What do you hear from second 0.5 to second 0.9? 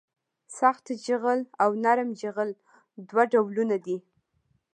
سخت